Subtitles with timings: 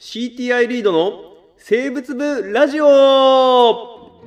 [0.00, 2.86] CTI リードの生物部ラジオ。
[2.86, 4.22] こ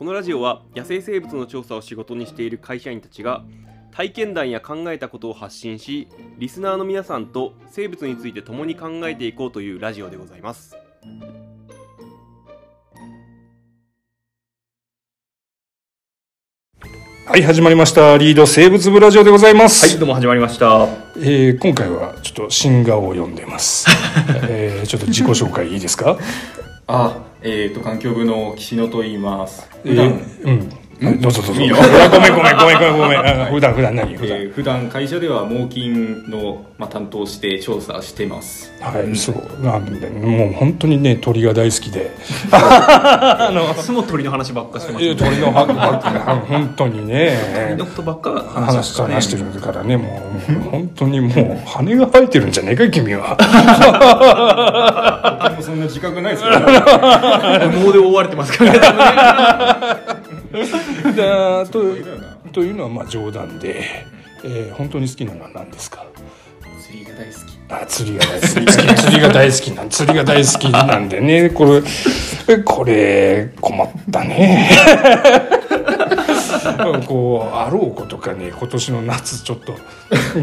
[0.00, 3.44] のラジオは野生生物の調査を仕事にしている会社員たちが
[3.92, 10.76] 体験談や考えたことを発信しリスナーの皆さんと生物について共に考えていこうというラジオでございます。
[17.30, 18.16] はい、始まりました。
[18.18, 19.88] リード生物部ラジオでございます。
[19.88, 20.88] はい、どうも始まりました。
[21.18, 23.86] えー今回はちょっと新顔を読んでます。
[24.48, 26.18] えーちょっと自己紹介いいですか？
[26.88, 29.68] あ、えっ、と環境部の岸野と言います。
[29.84, 30.68] え普段、ーうん。
[31.00, 31.62] どうぞどうぞ。
[31.62, 33.46] いいのごめんごめんごめんごめんごめんあ。
[33.46, 34.38] 普段普段何普段。
[34.38, 38.70] えー普段会社では猛禽のまあ担当して調査してます。
[38.80, 39.64] はい、そう。
[39.64, 42.10] なんで、もう本当にね、鳥が大好きで。
[42.10, 42.12] い
[43.82, 47.38] つも鳥の話ばっかしてますえー鳥のはは本当にね。
[47.68, 51.32] 鳥のことばっか話し話してるからね、もう、本当にもう、
[51.66, 53.36] 羽が生えてるんじゃねえか、君は。
[55.48, 56.56] 僕もそんな自覚ないですよ、ね。
[56.60, 58.80] 羽毛で覆われてますからね。
[61.16, 61.94] だと
[62.52, 63.84] というのはまあ冗談で、
[64.44, 66.04] えー本当に好きなのは何ですか？
[66.82, 67.36] 釣りが大好き。
[67.68, 68.52] あ釣りが大好き。
[69.02, 71.50] 釣りが大好きなん釣りが大好きなんでね。
[71.50, 71.80] こ
[72.48, 74.70] れこれ困ったね。
[77.06, 79.74] こうあろうことかね今年の夏ちょっと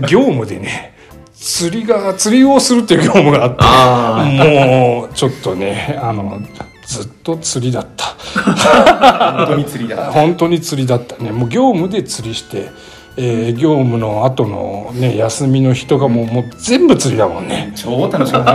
[0.07, 0.93] 業務でね
[1.35, 4.25] 釣りが釣りをするっていう業務があってあ
[4.65, 6.39] もうちょっとねあの
[6.87, 8.05] ずっと釣りだった
[8.39, 10.11] あ、本当に釣りだ。
[10.11, 12.69] 本当に釣りだったねもう業務で釣りして、
[13.17, 18.53] えー業務の後のね休みの日とかももう全部釣りだもんね超楽しかった。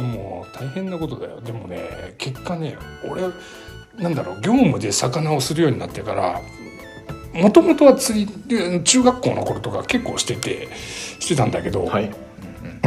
[0.00, 2.76] もう大変なことだよでもね結果ね
[3.08, 3.22] 俺
[4.02, 6.40] なんだろう業務で魚をするようになってから
[7.34, 10.68] もともとは釣り中学校の頃とか結構してて
[11.20, 12.10] してたんだけど、はい。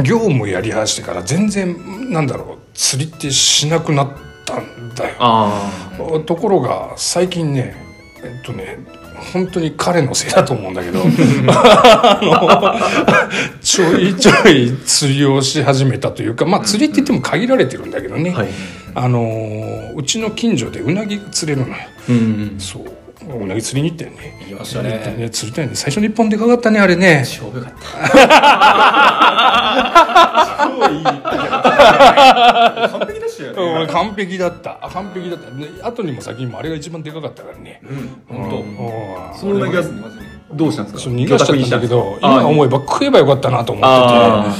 [0.02, 4.10] 業務やり始めてから全然なんだろう釣りってしなくなっ
[4.44, 5.70] たんだよあ
[6.26, 7.74] ところが最近ね
[8.22, 8.78] えっとね
[9.32, 11.00] 本当に彼のせいだと思うんだけど
[13.62, 18.40] ちょいちょい釣りをし始めたというかまあ釣りって言っても限られてるんだけどね、あ。
[18.40, 18.48] はい。
[18.94, 22.56] あのうちの近所でうなぎが釣れるのようん。
[22.58, 22.84] そう
[23.22, 24.36] うなぎ釣りに行ったよね。
[24.40, 25.16] 行きました行ったね。
[25.16, 27.24] ね釣りたいね最初の一本でかかったねあれね。
[27.26, 27.70] 超良かった。
[30.66, 31.02] 超いい。
[31.06, 34.78] 完璧でした完璧だった。
[34.92, 37.80] 完璧だった、ね、後にも先にもあれが一番でかかったからね。
[38.28, 38.56] うん、本当。
[38.58, 38.60] う。
[38.60, 38.76] ん
[39.38, 39.82] そのうなぎは
[40.52, 41.10] どうしたんですか？
[41.10, 44.50] 逃がしちゃったんだけどあ今思えば食えばよかったなと思ってあて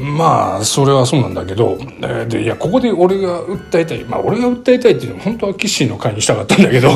[0.00, 6.90] まあそれはそうなんだけどえーでいやここで俺が訴えたいまあ俺が訴えたいっていうのは本当はキッシーの会にしたかったんだけど。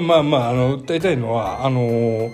[0.00, 2.30] まあまああの訴えたいのはあの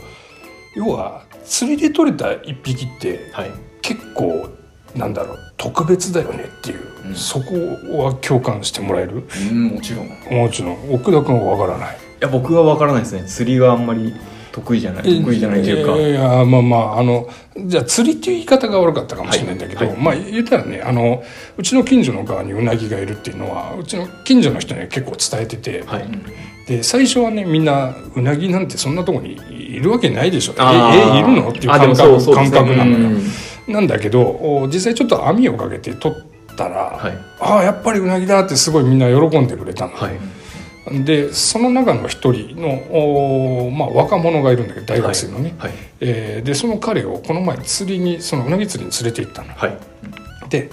[0.77, 3.51] 要は釣りで取れた一匹ってはい。
[3.83, 4.49] 結構
[4.97, 7.15] なんだろう特別だよねっていう、うん。
[7.15, 7.55] そこ
[8.05, 9.25] は共感してもらえる？
[9.51, 10.07] うんもちろん。
[10.07, 10.95] いもちろん。
[10.95, 11.97] 奥田君は分からない。
[12.21, 13.25] や僕は分からないですね。
[13.29, 14.13] 釣りがあんまり
[14.57, 15.97] 得意じゃない得意じゃないというか。
[15.97, 17.29] いやいやまあまああの
[17.59, 21.23] じゃあ釣りっていう言い方が悪かったかもしれないんだけど、はいはいまあ言ったらねあの
[21.59, 26.09] うちの近所の側にうなぎがいるっていうのはうちの近所の人には結構伝えてて、はい。
[26.67, 30.55] で最初はねみんなうなぎなんてそんなとこにいるわけないでしょ。
[30.59, 31.51] ええいるの？
[31.51, 33.11] っていう感覚うね覚なのよ。
[33.67, 33.73] うん。
[33.73, 37.19] なんだけどお実際ちょっと網をかけて取ったら、はい。
[37.41, 40.36] ああやっぱりうなぎだってすごいみんな喜んでくれたの、はい
[40.91, 45.73] でその中の一人のお、まあ、若者がいるんだけど大学生のね、はい。
[46.01, 49.53] えーでその彼をこの前釣りにそのうなぎ釣りに連れて行ったの。
[49.55, 49.77] はい。
[50.49, 50.71] で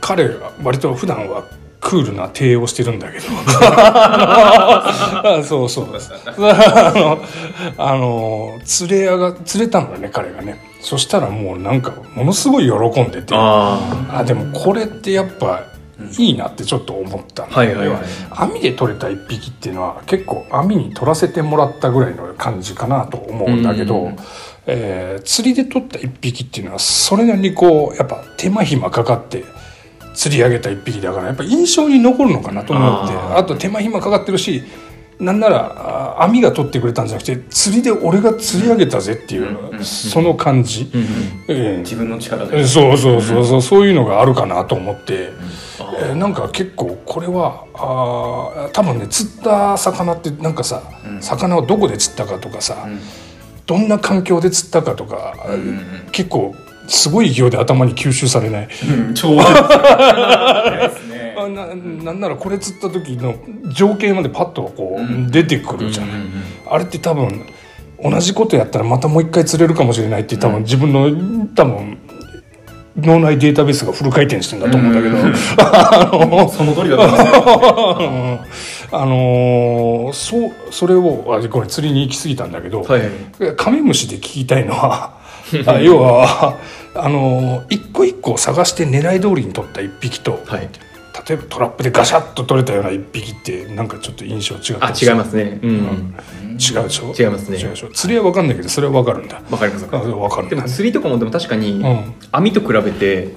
[0.00, 1.44] 彼は割と普段は
[1.80, 3.26] クールな体をしてるんだけど。
[3.60, 5.68] あそう。
[5.68, 5.88] そう
[6.40, 7.22] あの
[7.76, 10.58] あの釣れ屋が釣れたのよね彼がね。
[10.80, 13.34] そしたらもうなんかものすごい喜んでて。
[13.36, 13.78] あ
[14.10, 15.64] あでもこれってやっぱ
[16.18, 17.52] いいなってちょっと思ったの。
[17.52, 18.02] はいはいはい。
[18.30, 24.16] 網で取れた一匹っていうのは結構網に取らせてもらったぐらいの感じかなと思うんだけど、うん
[24.66, 29.44] えー釣りで取った一匹っていうのはそれなりにこうやっぱ手間暇かかって
[30.14, 34.62] 釣り上げた一匹だからやっぱ印象に残るのかなと思ってあと手間暇かかってるし
[35.20, 40.90] なんならあ網が取ってくれたんじゃなくて釣りで俺が釣り上げたぜっていう、その感じ、
[41.48, 42.66] 自分の力で。
[42.66, 45.30] そうそうそうそうそういうのがあるかなと思って。
[45.80, 51.22] あえーなんか結構これはあー多分ね釣った魚ってなんかさ、うん。
[51.22, 53.00] 魚をどこで釣ったかとかさ、うん。
[53.66, 55.34] どんな環境で釣ったかとか、
[56.12, 56.54] 結構
[56.86, 58.68] すごい勢いで頭に吸収されない、
[59.08, 61.13] うん超 ですね
[61.44, 63.34] あななんならこれ釣った時の
[63.72, 65.30] 情景までパッとこう、うん。
[65.30, 66.22] 出てくるじゃない、
[66.68, 67.46] あれって多分
[68.02, 71.98] 同じことやったらまたもう一回釣れるかもしれないって多分自分の多分
[72.96, 75.16] 脳内データベースがフル回転してんだと思うんだけど、
[75.58, 78.40] あのその通りだと思
[78.92, 83.10] あのそうそれをあこれ釣りに行き過ぎたんだけど、はいはい。
[83.56, 85.14] カメムシで聞きたいのは
[85.66, 86.56] あ要は
[86.94, 90.68] あの一個一個探して狙い通りに取った一匹と、はい
[91.26, 95.60] 例えばトラップでガシャッと取れたような一匹ってなんかちょっと印象違ったあ違いますね。
[95.62, 96.16] うん、
[96.58, 97.14] 違うでしょ？
[97.16, 97.56] 違いますね。
[97.56, 97.88] 違うでしょ？
[97.90, 99.40] 釣りは分かんないけどそれは分かるんだ。
[99.48, 100.10] わかりますあります。
[100.10, 100.46] 分かる。
[100.46, 102.14] んだでも釣りとかもでも確かに、ん。
[102.32, 103.36] 網と比べて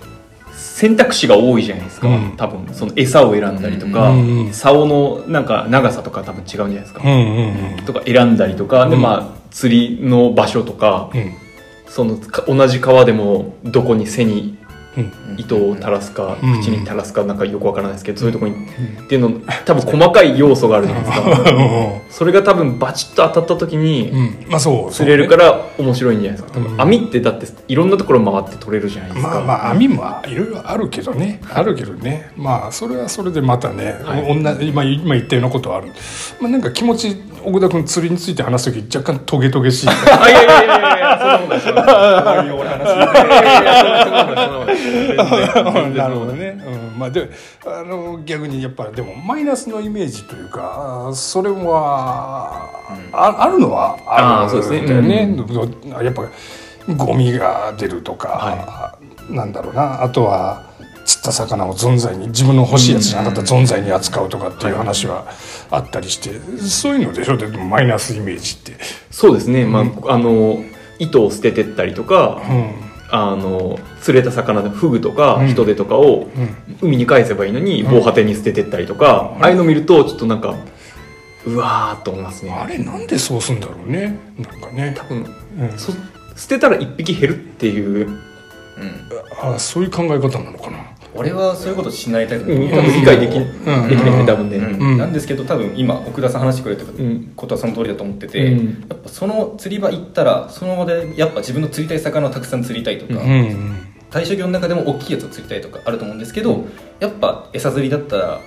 [0.56, 2.36] 選択肢が多いじゃないですか、うん。
[2.36, 9.02] 多分その餌を選んだりとか、うんうん竿のなんか長さとか多分違うんじゃないですか、うんうんとか選んだりとか、でうん。
[9.04, 11.36] まあ釣りの場所とか、うん。
[11.88, 14.57] そのか同じ川でもどこに背にうん
[15.38, 16.60] 糸を垂らすか、うん。
[16.60, 21.42] 口に垂らすかなんかよくわからないですけど、そういうところに、っていうの多分細かい要素があるじゃないですか。
[22.10, 24.46] それが多分バチッと当たった時に、うん。
[24.50, 24.92] まあそう。
[24.92, 26.82] 釣れるから面白いんじゃないですか、うん。
[26.82, 31.42] 網ってだっていろんなところ回って取れるじゃないですか、まあまあ網もいろいろあるけどね。
[31.54, 32.32] あるけどね。
[32.36, 33.96] まあそれはそれでまたね、
[34.62, 35.88] 今今言ったようなことはある、
[36.40, 39.88] まあ、なんか気持ち奥田君釣りについて話す時若干トゲトゲしい。
[39.88, 43.06] いやいやいやいやそんなことないそんな
[44.26, 44.78] ことない
[45.96, 46.58] なるほどね、
[46.94, 47.30] うん、まあで
[47.66, 52.70] あの逆にやっぱでもマイナスのイメージというかあそれは、
[53.14, 54.82] ああるのはあるそうですね。
[54.82, 54.88] ん。
[54.88, 55.36] だよね、
[56.04, 56.24] やっぱ
[56.94, 58.98] ゴミが出るとか、
[59.30, 60.04] なんだろうな。
[60.04, 60.64] あとは
[61.06, 65.26] 釣った魚を存在に自分の欲しいやつじゃなかったら存在に扱うとかっていう話は
[65.72, 67.38] あったりして、そういうのでしょ？
[67.38, 68.78] でもマイナスイメージって。
[69.12, 70.64] そうですね、まああの
[71.00, 75.48] 糸を捨ててったりとか、うんあの釣れた魚でフグとかうん。
[75.48, 76.56] ヒトデとかをうん。
[76.82, 80.56] 海に返せばいいのに防波堤に捨ててったりとか、ああいうの見るとちょっとなんか
[81.46, 82.52] うわーっと思いますね。
[82.52, 84.18] あれなんでそうすんだろうね。
[84.38, 84.94] なんかね。
[84.96, 85.26] 多、分
[85.60, 85.78] うん。
[85.78, 85.94] そ
[86.36, 88.08] 捨てたら一匹減るっていう。
[88.08, 88.18] うん。
[89.42, 90.78] あそういう考え方なのかな
[91.18, 94.26] 俺はそういうことしないタイプ多分理解でき,、ないね。
[94.26, 97.32] 多分ね、なんですけど多分今奥田さん話してくれたん。
[97.36, 98.86] ことはその通りだと思ってて、うん。
[98.90, 103.76] やっぱその釣り場行ったらその場でやっぱ自分の釣りたい魚をたくさん釣りたいとか、うん。
[104.10, 106.66] 対象魚の中でも大きいやつを釣りたいとかあると思うんですけど、
[107.00, 108.40] やっぱ餌釣りだったら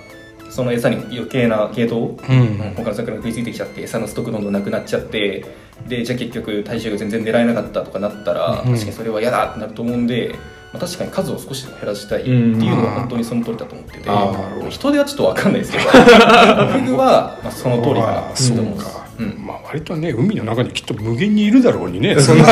[0.49, 2.73] その餌に余計な系統、うん。
[2.75, 5.45] 他の魚が食いついてきちゃって餌のストックどんどんなくなっちゃって
[5.87, 8.73] でじゃあ結局対象魚全然狙えなかったとかなったら、うん。
[8.73, 10.35] 確かにそれは嫌だってなると思うんで、
[10.73, 14.69] まあ、確かに数を少しでも減らしたいっていうのは本当にその通りだと思ってて、あーなるほど。
[14.69, 15.83] 人手はちょっと分かんないですけど。
[15.91, 18.21] フグは、まあ、その通りかな。
[18.21, 19.45] と思うんですか、うん。
[19.45, 22.15] まあ割とね海の中にきっと無限にいるだろうにね。
[22.19, 22.49] そ んな基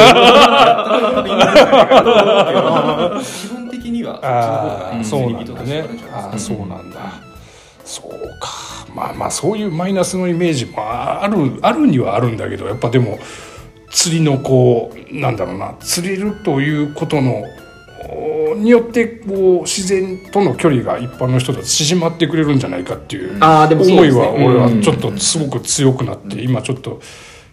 [3.53, 5.77] 本的にはそっちの方が人
[6.13, 6.99] あそうなんだ
[7.85, 8.49] そうか
[8.93, 13.17] まあまあそういうマイナスのイメージもあるあるにはあるんだけどやっぱでも
[13.91, 17.45] 釣りのこうなんだろうな釣れるということのお
[18.57, 23.37] によってこう自然との距離が一般の人と縮まってくれるんじゃないかっていう
[23.93, 27.01] 思いは俺はうんちょっとすごく強くなって今ちょっと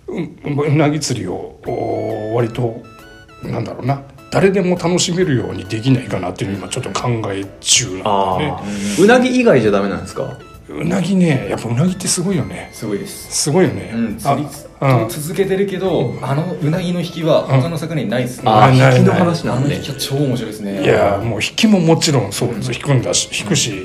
[0.08, 2.82] ううなぎ釣りをお割と
[3.42, 4.02] なんだろうな。
[4.28, 8.62] 誰でも楽しめるようにできないかなっていうのを今ちょっと考え中なんだよね。
[8.98, 10.36] うなぎ以外じゃダメなんですか？
[10.68, 12.70] うなぎねやっぱうなぎってすごいよね。
[12.72, 13.44] すごいです。
[13.44, 14.48] すごいよね、うん、あ釣り
[14.80, 15.08] うん。
[15.08, 19.68] 続けてるけど、あのうなぎの引きは他の魚にないですね、ああ引きの話なんで。
[19.68, 20.82] あの引きは超面白いですね。
[20.82, 23.84] いやもう引きももちろんそう引くんだし引くし、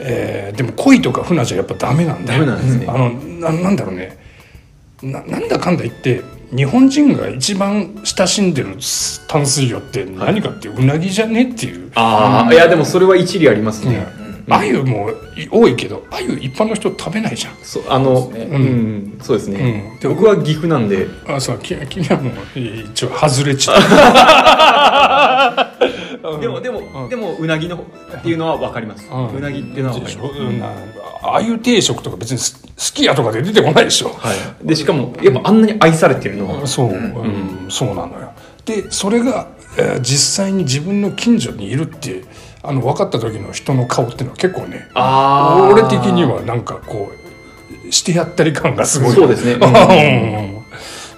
[0.00, 2.86] えーでも鯉とか船じゃやっぱダメなんだよダメなんですね。
[2.88, 4.18] あのななんだろうね。
[5.02, 6.22] ななんだかんだ言って
[6.54, 8.76] 日本人が一番親しんでる
[9.28, 14.06] 淡水魚って何かってうなぎじゃねっていう、ああいやでもそれは一理ありますね、
[14.50, 15.10] 鮎も
[15.50, 17.56] 多いけど鮎一般の人食べないじゃん。
[17.62, 20.00] そうあのそうん、そうですね、うん。
[20.00, 21.06] で僕は岐阜なんで。
[21.26, 23.76] あそうき君はもう一応外れちゃっ
[26.22, 30.26] たでもでも、でもうなぎのっていうのは分かります、ううんなぎっていうのは分かります。
[30.26, 30.58] ょ、うん。
[30.58, 30.66] な
[31.22, 37.66] ああいう定食とか別にすすき家とかで出てこないでしょ、はい、でしかもやっぱあんなに愛されてるのは、そう、うん。
[37.68, 38.32] そうなのよ。
[38.64, 42.24] でそれが、えー実際に自分の近所にいるって
[42.62, 47.10] あの分かった時の人の顔っていうのは結構ね俺的にはなんかこ
[47.88, 49.14] うしてやったり感がすごい。
[49.14, 49.54] そうですね。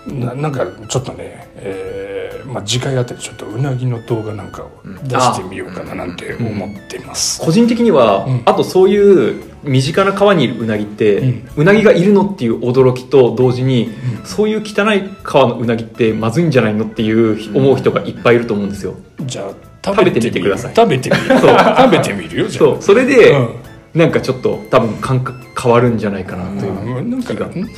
[0.09, 0.21] うん。
[0.21, 4.71] ななんかちょっとね、えーまあ、次回あたりちょっとうなぎの動画なんかを
[5.05, 8.43] 出してみようかななんて思ってます、個人的には、うん。
[8.45, 11.49] あとそういう身近な川にいるうなぎって、うん。
[11.57, 13.91] うなぎがいるのっていう驚きと同時に、
[14.25, 20.75] そういう汚い川のうなぎってまずいんじゃないのっていう思う人がいっぱいいると思うんですよ、じゃあ食べてみてください。
[20.75, 21.23] 食べてみる。
[21.41, 22.65] 食べてみるよじゃあ。
[22.65, 22.83] そう。
[22.83, 23.49] それで、うん。
[23.95, 27.11] なんかちょっと多分感覚変わるんじゃないかなといううん。
[27.11, 27.47] なんか気が。
[27.49, 27.73] なんか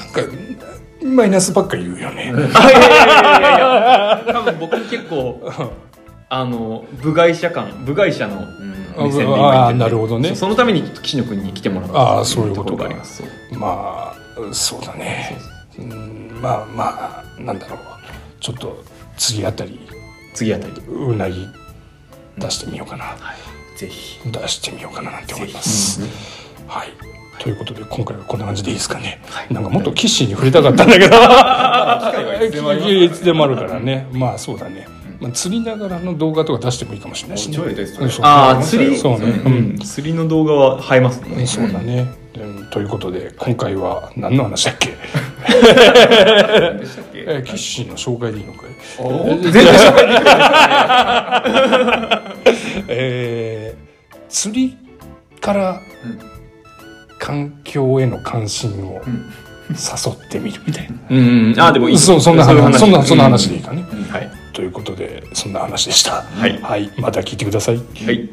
[1.03, 2.33] マイナスばっか言うよね。
[2.55, 4.23] あいやいやいやいや。
[4.25, 5.51] いや多分僕結構
[6.29, 8.47] あの部外者感部外者の
[8.97, 9.35] 目線で
[9.75, 10.35] なるほどね。
[10.35, 13.25] そのために岸野君に来てもらったあーそういうことがありますそ
[13.57, 14.15] うまあ
[14.53, 15.37] そうだね。
[15.79, 17.79] うんまあまあなんだろう。
[18.41, 18.83] ちょっと
[19.17, 19.81] 次あたり。
[20.33, 20.73] 次あたり。
[20.89, 21.47] うなぎ
[22.39, 23.17] 出してみようかな、
[23.77, 26.01] ぜひ出してみようかななんて思います。
[26.67, 26.89] はい。
[27.39, 29.21] ということで今回はこんな感じでいいですかね。
[29.51, 31.11] なんかもっとキッシーに触れたかったんだけど。
[31.11, 34.07] 機会はいつでもありますいつでもあるからね。
[34.13, 34.87] まあそうだね。
[35.21, 37.59] まあ釣りながらの動画とか出してもいいかもしれないしね。
[38.23, 38.97] ああ釣り？
[38.97, 39.27] そうね。
[39.27, 42.07] ううんん釣りの動画は映えますねそうだね。
[42.37, 44.97] うんということで今回は何の話だっけ？
[45.65, 48.71] でしたっけえーキッシーの紹介でいいのかい？
[48.99, 52.49] お全然紹介できない。
[52.89, 53.85] えー
[54.29, 54.77] 釣り
[55.41, 55.81] から
[57.21, 59.01] 環境への関心を
[59.71, 60.97] 誘ってみるみたいな。
[61.09, 61.19] うん
[61.53, 63.85] うんああでもいいそうそんな話そんなそんな話でいいかね。
[64.11, 66.23] はいということでそんな話でした。
[66.23, 67.77] はいはい、また聞いてください。
[67.77, 68.29] はい